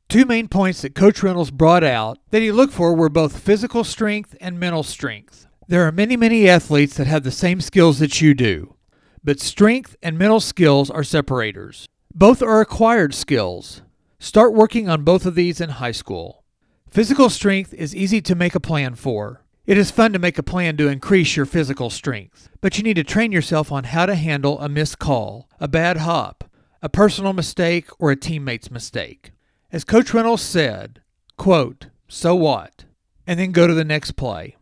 Two 0.09 0.25
main 0.25 0.47
points 0.47 0.83
that 0.83 0.93
Coach 0.93 1.23
Reynolds 1.23 1.49
brought 1.49 1.83
out 1.83 2.19
that 2.29 2.43
he 2.43 2.51
looked 2.51 2.73
for 2.73 2.95
were 2.95 3.09
both 3.09 3.39
physical 3.39 3.83
strength 3.83 4.35
and 4.39 4.59
mental 4.59 4.83
strength. 4.83 5.47
There 5.67 5.87
are 5.87 5.91
many, 5.91 6.17
many 6.17 6.47
athletes 6.47 6.95
that 6.97 7.07
have 7.07 7.23
the 7.23 7.31
same 7.31 7.61
skills 7.61 7.97
that 7.97 8.21
you 8.21 8.35
do, 8.35 8.75
but 9.23 9.39
strength 9.39 9.95
and 10.03 10.19
mental 10.19 10.39
skills 10.39 10.91
are 10.91 11.03
separators. 11.03 11.87
Both 12.13 12.43
are 12.43 12.61
acquired 12.61 13.15
skills. 13.15 13.81
Start 14.21 14.53
working 14.53 14.89
on 14.89 15.05
both 15.05 15.25
of 15.25 15.35
these 15.35 15.61
in 15.61 15.69
high 15.69 15.93
school. 15.93 16.43
Physical 16.89 17.29
strength 17.29 17.73
is 17.73 17.95
easy 17.95 18.21
to 18.23 18.35
make 18.35 18.53
a 18.53 18.59
plan 18.59 18.95
for. 18.95 19.45
It 19.65 19.77
is 19.77 19.91
fun 19.91 20.11
to 20.11 20.19
make 20.19 20.37
a 20.37 20.43
plan 20.43 20.75
to 20.75 20.89
increase 20.89 21.37
your 21.37 21.45
physical 21.45 21.89
strength, 21.89 22.49
but 22.59 22.77
you 22.77 22.83
need 22.83 22.95
to 22.95 23.03
train 23.05 23.31
yourself 23.31 23.71
on 23.71 23.85
how 23.85 24.05
to 24.05 24.15
handle 24.15 24.59
a 24.59 24.67
missed 24.67 24.99
call, 24.99 25.47
a 25.61 25.69
bad 25.69 25.97
hop, 25.97 26.43
a 26.81 26.89
personal 26.89 27.31
mistake, 27.31 27.87
or 27.97 28.11
a 28.11 28.17
teammate's 28.17 28.69
mistake. 28.69 29.31
As 29.71 29.85
Coach 29.85 30.13
Reynolds 30.13 30.41
said, 30.41 31.01
quote, 31.37 31.87
so 32.09 32.35
what? 32.35 32.83
And 33.25 33.39
then 33.39 33.53
go 33.53 33.67
to 33.67 33.73
the 33.73 33.85
next 33.85 34.11
play. 34.17 34.57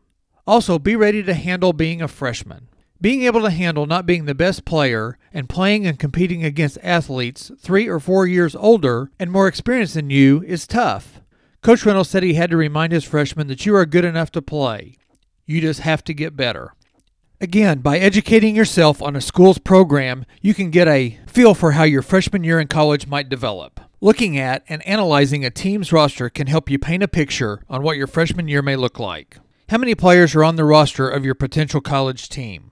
Also, 0.46 0.78
be 0.78 0.96
ready 0.96 1.24
to 1.24 1.34
handle 1.34 1.74
being 1.74 2.02
a 2.02 2.08
freshman. 2.08 2.70
Being 3.00 3.24
able 3.24 3.42
to 3.42 3.52
handle 3.52 3.86
not 3.86 4.08
being 4.08 4.26
the 4.26 4.34
best 4.34 4.66
player 4.66 5.20
and 5.32 5.48
playing 5.48 5.86
and 5.86 6.00
competing 6.00 6.44
against 6.44 6.80
athletes 6.82 7.52
three 7.60 7.88
or 7.88 8.00
four 8.00 8.26
years 8.26 8.56
older 8.56 9.12
and 9.20 9.32
more 9.32 9.48
experienced 9.48 9.94
than 9.94 10.10
you 10.10 10.44
is 10.48 10.66
tough. 10.66 11.22
Coach 11.62 11.86
Reynolds 11.86 12.10
said 12.10 12.24
he 12.24 12.34
had 12.34 12.50
to 12.50 12.58
remind 12.58 12.94
his 12.94 13.04
freshmen 13.04 13.48
that 13.48 13.66
you 13.66 13.76
are 13.76 13.86
good 13.86 14.06
enough 14.06 14.32
to 14.32 14.42
play. 14.42 14.96
You 15.46 15.62
just 15.62 15.82
have 15.82 16.04
to 16.06 16.14
get 16.14 16.36
better. 16.36 16.74
Again, 17.40 17.80
by 17.80 18.00
educating 18.00 18.56
yourself 18.56 19.00
on 19.00 19.16
a 19.16 19.22
school's 19.22 19.60
program, 19.60 20.26
you 20.42 20.56
can 20.56 20.72
get 20.72 20.88
a 20.88 21.20
feel 21.28 21.54
for 21.54 21.74
how 21.74 21.84
your 21.84 22.02
freshman 22.02 22.44
year 22.44 22.60
in 22.60 22.68
college 22.68 23.06
might 23.06 23.30
develop. 23.30 23.80
Looking 24.02 24.40
at 24.40 24.64
and 24.68 24.86
analyzing 24.88 25.46
a 25.46 25.52
team's 25.52 25.94
roster 25.94 26.32
can 26.32 26.48
help 26.48 26.68
you 26.68 26.80
paint 26.80 27.04
a 27.04 27.08
picture 27.08 27.62
on 27.70 27.84
what 27.84 27.98
your 27.98 28.08
freshman 28.08 28.48
year 28.48 28.64
may 28.64 28.76
look 28.76 28.98
like. 28.98 29.38
How 29.70 29.78
many 29.78 29.94
players 29.94 30.34
are 30.34 30.44
on 30.44 30.56
the 30.56 30.66
roster 30.66 31.08
of 31.08 31.26
your 31.26 31.36
potential 31.36 31.82
college 31.82 32.28
team? 32.28 32.72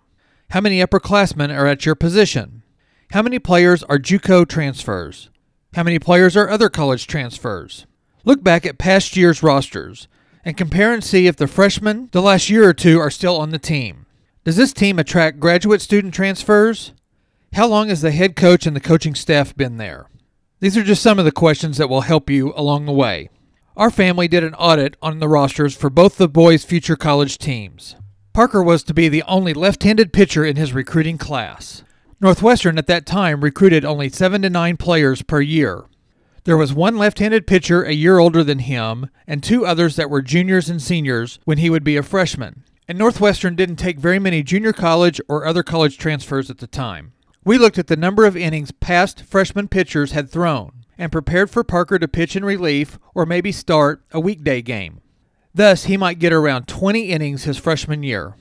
How 0.51 0.61
many 0.61 0.79
upperclassmen 0.79 1.55
are 1.55 1.67
at 1.67 1.85
your 1.85 1.95
position? 1.95 2.63
How 3.11 3.21
many 3.21 3.39
players 3.39 3.83
are 3.83 3.97
JUCO 3.97 4.47
transfers? 4.47 5.29
How 5.73 5.83
many 5.83 5.99
players 5.99 6.37
are 6.37 6.49
other 6.49 6.69
college 6.69 7.07
transfers? 7.07 7.85
Look 8.23 8.43
back 8.43 8.65
at 8.65 8.77
past 8.77 9.17
year's 9.17 9.43
rosters 9.43 10.07
and 10.45 10.55
compare 10.55 10.93
and 10.93 11.03
see 11.03 11.27
if 11.27 11.35
the 11.35 11.47
freshmen 11.47 12.09
the 12.11 12.21
last 12.21 12.49
year 12.49 12.69
or 12.69 12.73
two 12.73 12.99
are 12.99 13.09
still 13.09 13.37
on 13.37 13.49
the 13.49 13.59
team. 13.59 14.05
Does 14.43 14.55
this 14.55 14.73
team 14.73 14.99
attract 14.99 15.39
graduate 15.39 15.81
student 15.81 16.13
transfers? 16.13 16.93
How 17.53 17.67
long 17.67 17.89
has 17.89 18.01
the 18.01 18.11
head 18.11 18.35
coach 18.35 18.65
and 18.65 18.75
the 18.75 18.81
coaching 18.81 19.15
staff 19.15 19.55
been 19.55 19.77
there? 19.77 20.07
These 20.59 20.77
are 20.77 20.83
just 20.83 21.03
some 21.03 21.19
of 21.19 21.25
the 21.25 21.31
questions 21.31 21.77
that 21.77 21.89
will 21.89 22.01
help 22.01 22.29
you 22.29 22.53
along 22.55 22.85
the 22.85 22.91
way. 22.91 23.29
Our 23.75 23.91
family 23.91 24.27
did 24.27 24.43
an 24.43 24.53
audit 24.53 24.95
on 25.01 25.19
the 25.19 25.27
rosters 25.27 25.75
for 25.75 25.89
both 25.89 26.17
the 26.17 26.29
boys' 26.29 26.63
future 26.63 26.95
college 26.95 27.37
teams. 27.37 27.95
Parker 28.35 28.61
was 28.61 28.83
to 28.83 28.93
be 28.93 29.07
the 29.07 29.23
only 29.29 29.53
left 29.53 29.83
handed 29.83 30.11
pitcher 30.11 30.43
in 30.43 30.57
his 30.57 30.73
recruiting 30.73 31.17
class. 31.17 31.85
Northwestern 32.19 32.77
at 32.77 32.85
that 32.87 33.05
time 33.05 33.39
recruited 33.39 33.85
only 33.85 34.09
seven 34.09 34.41
to 34.41 34.49
nine 34.49 34.75
players 34.75 35.21
per 35.21 35.39
year. 35.39 35.85
There 36.43 36.57
was 36.57 36.73
one 36.73 36.97
left 36.97 37.19
handed 37.19 37.47
pitcher 37.47 37.83
a 37.83 37.93
year 37.93 38.17
older 38.17 38.43
than 38.43 38.59
him, 38.59 39.09
and 39.25 39.41
two 39.41 39.65
others 39.65 39.95
that 39.95 40.09
were 40.09 40.21
juniors 40.21 40.69
and 40.69 40.81
seniors 40.81 41.39
when 41.45 41.59
he 41.59 41.69
would 41.69 41.85
be 41.85 41.95
a 41.95 42.03
freshman. 42.03 42.65
And 42.89 42.97
Northwestern 42.97 43.55
didn't 43.55 43.77
take 43.77 43.99
very 43.99 44.19
many 44.19 44.43
junior 44.43 44.73
college 44.73 45.21
or 45.29 45.45
other 45.45 45.63
college 45.63 45.97
transfers 45.97 46.49
at 46.49 46.57
the 46.57 46.67
time. 46.67 47.13
We 47.45 47.57
looked 47.57 47.77
at 47.77 47.87
the 47.87 47.95
number 47.95 48.25
of 48.25 48.35
innings 48.35 48.73
past 48.73 49.23
freshman 49.23 49.69
pitchers 49.69 50.11
had 50.11 50.29
thrown 50.29 50.83
and 50.97 51.09
prepared 51.09 51.49
for 51.49 51.63
Parker 51.63 51.97
to 51.99 52.07
pitch 52.09 52.35
in 52.35 52.43
relief 52.43 52.99
or 53.13 53.25
maybe 53.25 53.53
start 53.53 54.03
a 54.11 54.19
weekday 54.19 54.61
game. 54.61 54.99
Thus, 55.55 55.85
he 55.85 55.95
might 55.95 56.19
get 56.19 56.33
around 56.33 56.67
20 56.67 57.03
innings 57.03 57.45
his 57.45 57.57
freshman 57.57 58.03
year. 58.03 58.33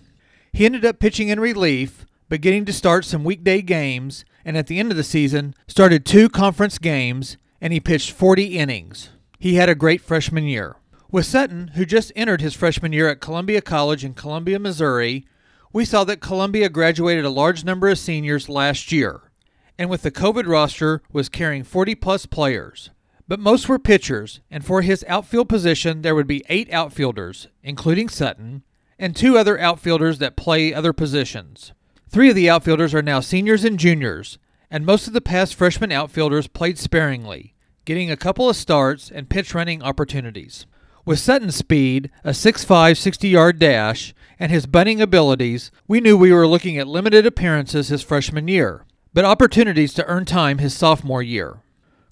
He 0.53 0.67
ended 0.67 0.85
up 0.85 0.99
pitching 0.99 1.29
in 1.29 1.39
relief, 1.39 2.07
but 2.29 2.41
getting 2.41 2.65
to 2.65 2.73
start 2.73 3.05
some 3.05 3.23
weekday 3.23 3.63
games, 3.63 4.25
and 4.45 4.57
at 4.57 4.67
the 4.67 4.81
end 4.81 4.91
of 4.91 4.97
the 4.97 5.05
season, 5.05 5.55
started 5.69 6.05
two 6.05 6.29
conference 6.29 6.77
games, 6.77 7.37
and 7.61 7.73
he 7.73 7.79
pitched 7.79 8.11
40 8.11 8.59
innings. 8.59 9.11
He 9.39 9.55
had 9.55 9.69
a 9.69 9.77
great 9.77 10.01
freshman 10.01 10.43
year. 10.43 10.75
With 11.09 11.25
Sutton, 11.25 11.69
who 11.77 11.87
just 11.87 12.11
entered 12.17 12.41
his 12.41 12.55
freshman 12.55 12.93
year 12.93 13.09
at 13.09 13.21
Columbia 13.21 13.61
College 13.61 14.05
in 14.05 14.15
Columbia, 14.15 14.59
Missouri, 14.59 15.25
we 15.73 15.85
saw 15.85 16.03
that 16.03 16.21
Columbia 16.21 16.69
graduated 16.69 17.25
a 17.25 17.31
large 17.31 17.63
number 17.63 17.89
of 17.89 17.99
seniors 18.01 18.49
last 18.49 18.91
year, 18.91 19.31
and 19.79 19.89
with 19.89 20.03
the 20.03 20.11
COVID 20.11 20.49
roster 20.49 21.01
was 21.13 21.29
carrying 21.29 21.63
40 21.63 21.95
plus 21.95 22.27
players. 22.27 22.91
But 23.27 23.41
most 23.41 23.69
were 23.69 23.79
pitchers, 23.79 24.41
and 24.51 24.65
for 24.65 24.83
his 24.83 25.05
outfield 25.09 25.49
position, 25.49 26.03
there 26.03 26.15
would 26.15 26.27
be 26.27 26.45
eight 26.49 26.71
outfielders, 26.73 27.49
including 27.63 28.09
Sutton, 28.09 28.63
and 28.99 29.17
two 29.17 29.39
other 29.39 29.59
outfielders 29.59 30.19
that 30.19 30.37
play 30.37 30.75
other 30.75 30.93
positions. 30.93 31.73
Three 32.09 32.29
of 32.29 32.37
the 32.37 32.51
outfielders 32.51 32.95
are 32.95 33.03
now 33.03 33.21
seniors 33.21 33.65
and 33.65 33.79
juniors, 33.79 34.39
and 34.71 34.85
most 34.85 35.07
of 35.07 35.15
the 35.15 35.21
past 35.21 35.55
freshman 35.55 35.91
outfielders 35.91 36.49
played 36.49 36.79
sparingly, 36.79 37.55
getting 37.85 38.11
a 38.11 38.17
couple 38.17 38.49
of 38.49 38.57
starts 38.57 39.11
and 39.11 39.31
pitch 39.31 39.55
running 39.55 39.83
opportunities. 39.83 40.67
With 41.07 41.19
Sutton's 41.19 41.57
speed, 41.57 42.11
a 42.25 42.31
6'5, 42.31 42.97
60 42.97 43.29
yard 43.29 43.59
dash, 43.59 44.15
and 44.39 44.53
his 44.53 44.67
bunting 44.67 45.01
abilities, 45.01 45.71
we 45.89 46.01
knew 46.01 46.17
we 46.17 46.33
were 46.33 46.47
looking 46.47 46.79
at 46.79 46.89
limited 46.89 47.27
appearances 47.27 47.89
his 47.89 48.03
freshman 48.03 48.49
year, 48.49 48.85
but 49.13 49.25
opportunities 49.25 49.95
to 49.95 50.07
earn 50.07 50.25
time 50.25 50.59
his 50.59 50.75
sophomore 50.75 51.23
year. 51.23 51.64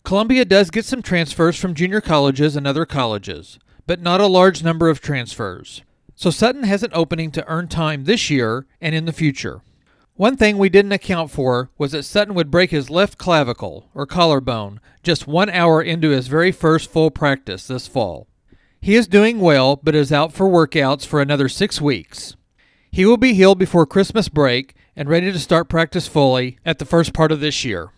Columbia 0.04 0.44
does 0.44 0.71
get 0.71 0.85
some 0.85 1.00
transfers 1.00 1.56
from 1.56 1.75
junior 1.75 2.00
colleges 2.00 2.56
and 2.56 2.66
other 2.66 2.85
colleges, 2.85 3.59
but 3.87 4.00
not 4.00 4.21
a 4.21 4.26
large 4.26 4.62
number 4.62 4.88
of 4.88 5.00
transfers. 5.00 5.82
So 6.14 6.30
Sutton 6.30 6.64
has 6.64 6.82
an 6.82 6.90
opening 6.92 7.30
to 7.32 7.47
earn 7.49 7.68
time 7.68 8.04
this 8.04 8.28
year 8.28 8.66
and 8.80 8.94
in 8.94 9.04
the 9.04 9.12
future. 9.12 9.62
One 10.14 10.37
thing 10.37 10.59
we 10.59 10.68
didn't 10.68 10.92
account 10.92 11.30
for 11.30 11.71
was 11.78 11.92
that 11.92 12.02
Sutton 12.02 12.35
would 12.35 12.50
break 12.50 12.71
his 12.71 12.90
left 12.90 13.16
clavicle, 13.16 13.88
or 13.94 14.06
collarbone, 14.06 14.80
just 15.02 15.26
one 15.26 15.49
hour 15.49 15.80
into 15.80 16.11
his 16.11 16.28
very 16.28 16.52
first 16.52 16.90
full 16.90 17.11
practice 17.11 17.66
this 17.66 17.88
fall. 17.88 18.26
He 18.80 18.94
is 18.94 19.06
doing 19.06 19.40
well, 19.40 19.76
but 19.82 19.94
is 19.94 20.12
out 20.12 20.32
for 20.32 20.49
workouts 20.49 21.06
for 21.06 21.21
another 21.21 21.49
six 21.49 21.80
weeks. 21.80 22.37
He 22.90 23.06
will 23.06 23.16
be 23.16 23.32
healed 23.32 23.59
before 23.59 23.87
Christmas 23.87 24.28
break 24.28 24.75
and 24.94 25.09
ready 25.09 25.32
to 25.32 25.38
start 25.38 25.68
practice 25.68 26.06
fully 26.06 26.59
at 26.64 26.78
the 26.78 26.85
first 26.85 27.14
part 27.14 27.32
of 27.32 27.40
this 27.40 27.64
year. 27.64 27.90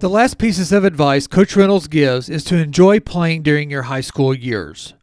The 0.00 0.08
last 0.08 0.38
pieces 0.38 0.72
of 0.72 0.82
advice 0.82 1.26
Coach 1.26 1.54
Reynolds 1.54 1.86
gives 1.86 2.30
is 2.30 2.42
to 2.44 2.56
enjoy 2.56 3.00
playing 3.00 3.42
during 3.42 3.68
your 3.68 3.82
high 3.82 4.00
school 4.00 4.32
years. 4.32 4.94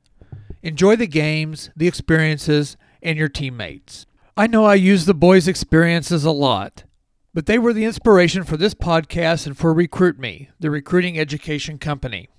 Enjoy 0.63 0.95
the 0.95 1.05
games, 1.05 1.69
the 1.75 1.87
experiences, 1.87 2.77
and 3.03 3.15
your 3.15 3.29
teammates. 3.29 4.07
I 4.35 4.47
know 4.47 4.65
I 4.65 4.73
use 4.73 5.05
the 5.05 5.13
boys' 5.13 5.47
experiences 5.47 6.25
a 6.25 6.31
lot, 6.31 6.83
but 7.31 7.45
they 7.45 7.59
were 7.59 7.73
the 7.73 7.85
inspiration 7.85 8.43
for 8.43 8.57
this 8.57 8.73
podcast 8.73 9.45
and 9.45 9.55
for 9.55 9.71
Recruit 9.71 10.17
Me, 10.17 10.49
the 10.59 10.71
recruiting 10.71 11.19
education 11.19 11.77
company. 11.77 12.29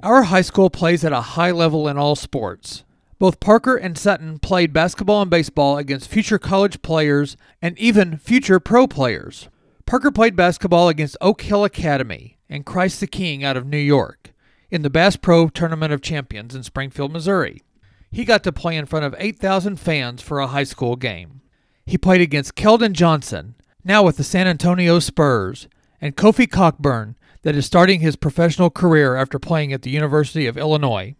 Our 0.00 0.22
high 0.22 0.42
school 0.42 0.70
plays 0.70 1.04
at 1.04 1.12
a 1.12 1.34
high 1.34 1.50
level 1.50 1.88
in 1.88 1.98
all 1.98 2.14
sports. 2.14 2.84
Both 3.18 3.40
Parker 3.40 3.74
and 3.74 3.98
Sutton 3.98 4.38
played 4.38 4.72
basketball 4.72 5.22
and 5.22 5.30
baseball 5.32 5.78
against 5.78 6.08
future 6.08 6.38
college 6.38 6.80
players 6.80 7.36
and 7.60 7.76
even 7.76 8.18
future 8.18 8.60
pro 8.60 8.86
players. 8.86 9.48
Parker 9.86 10.10
played 10.10 10.34
basketball 10.34 10.88
against 10.88 11.16
Oak 11.20 11.42
Hill 11.42 11.64
Academy 11.64 12.38
and 12.48 12.64
Christ 12.64 13.00
the 13.00 13.06
King 13.06 13.44
out 13.44 13.56
of 13.56 13.66
New 13.66 13.76
York 13.76 14.32
in 14.70 14.82
the 14.82 14.90
Bass 14.90 15.16
Pro 15.16 15.48
Tournament 15.48 15.92
of 15.92 16.00
Champions 16.00 16.54
in 16.54 16.62
Springfield, 16.62 17.12
Missouri. 17.12 17.62
He 18.10 18.24
got 18.24 18.42
to 18.44 18.52
play 18.52 18.76
in 18.76 18.86
front 18.86 19.04
of 19.04 19.14
8,000 19.18 19.76
fans 19.76 20.22
for 20.22 20.40
a 20.40 20.46
high 20.46 20.64
school 20.64 20.96
game. 20.96 21.42
He 21.84 21.98
played 21.98 22.22
against 22.22 22.54
Keldon 22.54 22.92
Johnson, 22.92 23.56
now 23.84 24.02
with 24.02 24.16
the 24.16 24.24
San 24.24 24.46
Antonio 24.46 24.98
Spurs, 25.00 25.68
and 26.00 26.16
Kofi 26.16 26.50
Cockburn, 26.50 27.16
that 27.42 27.54
is 27.54 27.66
starting 27.66 28.00
his 28.00 28.16
professional 28.16 28.70
career 28.70 29.16
after 29.16 29.38
playing 29.38 29.72
at 29.72 29.82
the 29.82 29.90
University 29.90 30.46
of 30.46 30.56
Illinois. 30.56 31.14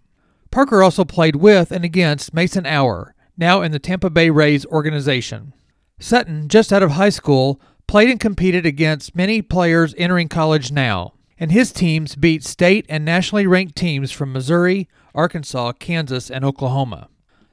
Parker 0.51 0.83
also 0.83 1.05
played 1.05 1.37
with 1.37 1.71
and 1.71 1.85
against 1.85 2.33
Mason 2.33 2.65
Auer, 2.65 3.15
now 3.37 3.61
in 3.61 3.73
the 3.73 3.79
Tampa 3.79 4.09
Bay 4.09 4.31
Rays 4.31 4.65
organization. 4.67 5.53
Sutton, 5.99 6.49
just 6.49 6.73
out 6.73 6.83
of 6.83 6.93
high 6.93 7.11
school, 7.11 7.61
played 7.87 8.11
and 8.11 8.21
competed 8.21 8.67
against 8.67 9.15
many 9.15 9.43
players 9.43 9.95
entering 9.97 10.29
college 10.29 10.73
now, 10.73 11.15
and 11.39 11.53
his 11.53 11.73
teams 11.73 12.17
beat 12.17 12.45
state 12.45 12.87
and 12.89 13.05
nationally 13.05 13.47
ranked 13.47 13.77
teams 13.77 14.11
from 14.11 14.33
Missouri, 14.33 14.89
Arkansas, 15.15 15.73
Kansas, 15.73 16.31
and 16.31 16.45
Oklahoma. 16.45 17.09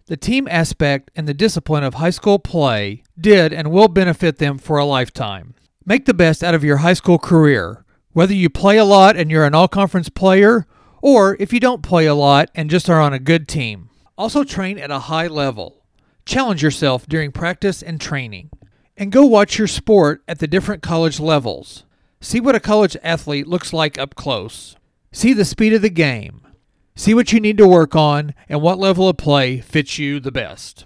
The 0.08 0.18
team 0.18 0.48
aspect 0.50 1.12
and 1.16 1.28
the 1.28 1.34
discipline 1.34 1.84
of 1.84 1.96
high 1.96 2.10
school 2.10 2.40
play 2.40 3.04
did 3.20 3.54
and 3.54 3.72
will 3.72 3.88
benefit 3.88 4.38
them 4.38 4.58
for 4.58 4.78
a 4.78 4.86
lifetime. 4.86 5.56
Make 5.86 6.06
the 6.06 6.14
best 6.14 6.44
out 6.44 6.54
of 6.54 6.64
your 6.64 6.78
high 6.78 6.94
school 6.94 7.18
career, 7.18 7.86
whether 8.12 8.34
you 8.34 8.50
play 8.50 8.78
a 8.78 8.86
lot 8.86 9.16
and 9.16 9.32
you're 9.32 9.46
an 9.46 9.56
all 9.56 9.68
conference 9.68 10.10
player, 10.10 10.68
or 11.02 11.38
if 11.40 11.54
you 11.54 11.60
don't 11.60 11.82
play 11.82 12.06
a 12.06 12.16
lot 12.16 12.50
and 12.54 12.70
just 12.70 12.90
are 12.90 13.00
on 13.00 13.14
a 13.14 13.20
good 13.20 13.48
team. 13.48 13.90
Also, 14.18 14.44
train 14.44 14.78
at 14.78 14.92
a 14.92 15.00
high 15.00 15.28
level. 15.28 15.84
Challenge 16.26 16.62
yourself 16.62 17.08
during 17.08 17.32
practice 17.32 17.82
and 17.82 18.00
training 18.00 18.52
and 19.01 19.12
go 19.12 19.25
watch 19.25 19.58
your 19.58 19.67
sport 19.67 20.22
at 20.27 20.38
the 20.38 20.46
different 20.46 20.84
college 20.84 21.20
levels. 21.20 21.86
See 22.20 22.39
what 22.39 22.53
a 22.53 22.60
college 22.60 22.96
athlete 23.01 23.48
looks 23.48 23.74
like 23.74 23.98
up 23.98 24.13
close. 24.13 24.75
See 25.12 25.34
the 25.34 25.43
speed 25.43 25.74
of 25.74 25.81
the 25.81 25.89
game. 25.89 26.46
See 26.96 27.15
what 27.15 27.34
you 27.34 27.39
need 27.39 27.58
to 27.58 27.67
work 27.67 27.96
on 27.96 28.36
and 28.48 28.62
what 28.62 28.77
level 28.77 29.10
of 29.10 29.17
play 29.17 29.60
fits 29.60 29.98
you 29.98 30.20
the 30.20 30.31
best. 30.31 30.86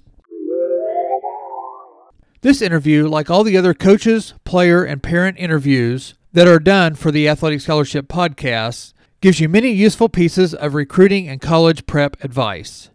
This 2.40 2.62
interview, 2.62 3.10
like 3.10 3.30
all 3.30 3.44
the 3.44 3.58
other 3.58 3.74
coaches, 3.74 4.34
player, 4.46 4.82
and 4.82 5.04
parent 5.04 5.38
interviews 5.38 6.14
that 6.32 6.48
are 6.48 6.60
done 6.60 6.96
for 6.96 7.12
the 7.12 7.28
Athletic 7.28 7.60
Scholarship 7.60 8.08
podcast, 8.08 8.94
gives 9.20 9.42
you 9.42 9.50
many 9.50 9.72
useful 9.72 10.08
pieces 10.08 10.54
of 10.54 10.74
recruiting 10.74 11.28
and 11.28 11.42
college 11.42 11.86
prep 11.86 12.24
advice. 12.24 12.92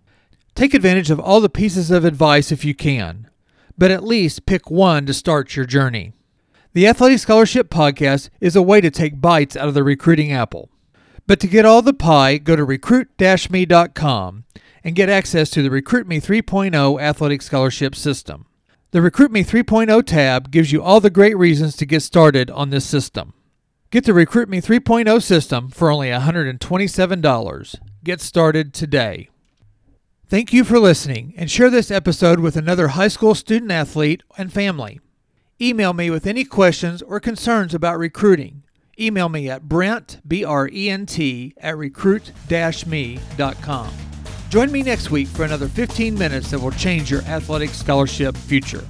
Take 0.54 0.72
advantage 0.72 1.10
of 1.10 1.20
all 1.20 1.42
the 1.42 1.50
pieces 1.50 1.90
of 1.90 2.06
advice 2.06 2.50
if 2.50 2.64
you 2.64 2.74
can 2.74 3.29
but 3.80 3.90
at 3.90 4.04
least 4.04 4.44
pick 4.44 4.70
one 4.70 5.06
to 5.06 5.14
start 5.14 5.56
your 5.56 5.64
journey. 5.64 6.12
The 6.74 6.86
Athletic 6.86 7.18
Scholarship 7.18 7.70
Podcast 7.70 8.28
is 8.38 8.54
a 8.54 8.60
way 8.60 8.82
to 8.82 8.90
take 8.90 9.22
bites 9.22 9.56
out 9.56 9.68
of 9.68 9.74
the 9.74 9.82
recruiting 9.82 10.30
apple. 10.30 10.68
But 11.26 11.40
to 11.40 11.46
get 11.46 11.64
all 11.64 11.80
the 11.80 11.94
pie, 11.94 12.36
go 12.36 12.56
to 12.56 12.64
recruit-me.com 12.64 14.44
and 14.84 14.94
get 14.94 15.08
access 15.08 15.48
to 15.50 15.62
the 15.62 15.70
Recruit 15.70 16.06
Me 16.06 16.20
3.0 16.20 17.00
athletic 17.00 17.40
scholarship 17.40 17.94
system. 17.94 18.44
The 18.90 19.00
Recruit 19.00 19.32
Me 19.32 19.42
3.0 19.42 20.04
tab 20.04 20.50
gives 20.50 20.72
you 20.72 20.82
all 20.82 21.00
the 21.00 21.08
great 21.08 21.38
reasons 21.38 21.74
to 21.76 21.86
get 21.86 22.02
started 22.02 22.50
on 22.50 22.68
this 22.68 22.84
system. 22.84 23.32
Get 23.90 24.04
the 24.04 24.12
Recruit 24.12 24.50
Me 24.50 24.60
3.0 24.60 25.22
system 25.22 25.70
for 25.70 25.90
only 25.90 26.10
$127. 26.10 27.74
Get 28.04 28.20
started 28.20 28.74
today. 28.74 29.30
Thank 30.30 30.52
you 30.52 30.62
for 30.62 30.78
listening 30.78 31.34
and 31.36 31.50
share 31.50 31.70
this 31.70 31.90
episode 31.90 32.38
with 32.38 32.54
another 32.54 32.86
high 32.86 33.08
school 33.08 33.34
student 33.34 33.72
athlete 33.72 34.22
and 34.38 34.52
family. 34.52 35.00
Email 35.60 35.92
me 35.92 36.08
with 36.08 36.24
any 36.24 36.44
questions 36.44 37.02
or 37.02 37.18
concerns 37.18 37.74
about 37.74 37.98
recruiting. 37.98 38.62
Email 38.96 39.28
me 39.28 39.50
at 39.50 39.68
brent, 39.68 40.20
B-R-E-N-T, 40.28 41.54
at 41.58 41.76
recruit-me.com. 41.76 43.90
Join 44.50 44.70
me 44.70 44.84
next 44.84 45.10
week 45.10 45.26
for 45.26 45.42
another 45.42 45.66
15 45.66 46.16
minutes 46.16 46.52
that 46.52 46.60
will 46.60 46.70
change 46.70 47.10
your 47.10 47.22
athletic 47.22 47.70
scholarship 47.70 48.36
future. 48.36 48.86